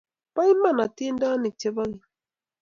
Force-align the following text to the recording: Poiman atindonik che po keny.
Poiman 0.33 0.77
atindonik 0.85 1.55
che 1.61 1.69
po 1.75 1.81
keny. 1.87 1.97